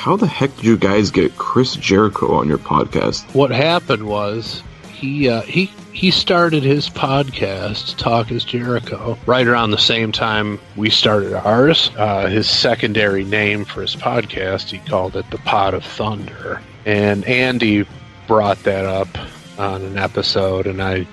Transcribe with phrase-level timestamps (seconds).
[0.00, 3.22] how the heck did you guys get Chris Jericho on your podcast?
[3.34, 9.72] What happened was he uh, he he started his podcast, Talk is Jericho, right around
[9.72, 11.90] the same time we started ours.
[11.98, 17.22] Uh, his secondary name for his podcast, he called it the Pot of Thunder, and
[17.26, 17.86] Andy
[18.26, 19.08] brought that up
[19.58, 21.06] on an episode, and I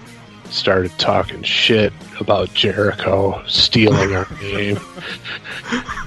[0.50, 4.79] started talking shit about Jericho stealing our name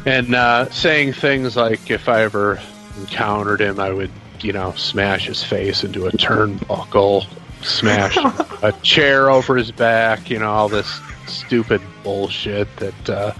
[0.06, 2.60] and uh, saying things like if I ever
[2.98, 4.10] encountered him, I would,
[4.40, 7.26] you know, smash his face into a turnbuckle,
[7.62, 8.16] smash
[8.62, 13.32] a chair over his back, you know, all this stupid bullshit that, uh,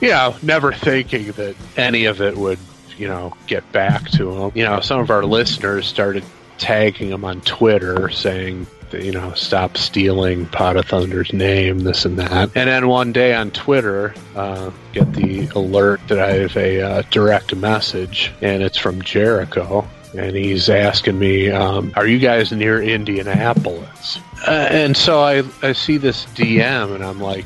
[0.00, 2.58] you know, never thinking that any of it would,
[2.96, 4.52] you know, get back to him.
[4.54, 6.24] You know, some of our listeners started
[6.58, 8.66] tagging him on Twitter saying,
[9.02, 12.50] you know, stop stealing Pot of Thunder's name, this and that.
[12.54, 17.02] And then one day on Twitter, uh, get the alert that I have a uh,
[17.10, 19.86] direct message, and it's from Jericho.
[20.16, 25.72] And he's asking me, um, "Are you guys near Indianapolis?" Uh, and so I I
[25.72, 27.44] see this DM, and I'm like,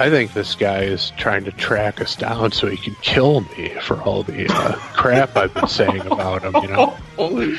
[0.00, 3.68] I think this guy is trying to track us down so he can kill me
[3.82, 6.96] for all the uh, crap I've been saying about him, you know.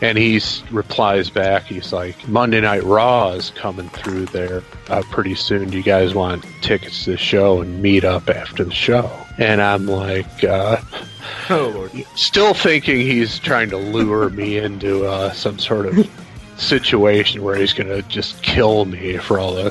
[0.00, 5.34] And he replies back, he's like, Monday Night Raw is coming through there uh, pretty
[5.34, 5.68] soon.
[5.68, 9.10] Do you guys want tickets to the show and meet up after the show?
[9.38, 10.76] And I'm like, uh,
[11.50, 12.06] oh, Lord.
[12.14, 16.08] still thinking he's trying to lure me into uh, some sort of
[16.56, 19.70] situation where he's going to just kill me for all the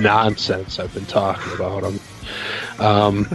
[0.00, 2.00] nonsense I've been talking about him.
[2.78, 3.28] Um,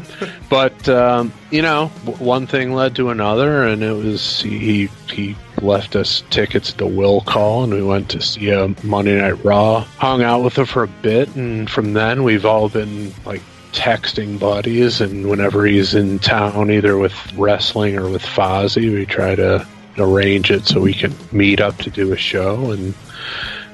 [0.50, 1.88] but um, you know,
[2.20, 7.22] one thing led to another, and it was he he left us tickets to Will
[7.22, 9.82] Call, and we went to see a Monday Night Raw.
[9.98, 14.40] Hung out with him for a bit, and from then we've all been like texting
[14.40, 15.02] buddies.
[15.02, 19.66] And whenever he's in town, either with wrestling or with Fozzy, we try to
[19.98, 22.94] arrange it so we can meet up to do a show, and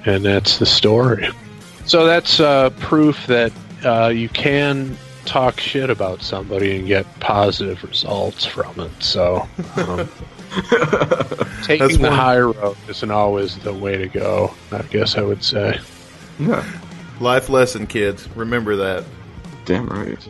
[0.05, 1.27] and that's the story.
[1.87, 3.51] So that's uh, proof that
[3.85, 8.91] uh, you can talk shit about somebody and get positive results from it.
[9.01, 10.09] So um,
[11.63, 12.11] taking that's the one.
[12.11, 14.53] high road isn't always the way to go.
[14.71, 15.79] I guess I would say.
[16.39, 16.65] Yeah.
[17.19, 18.27] Life lesson, kids.
[18.35, 19.03] Remember that.
[19.65, 20.27] Damn right.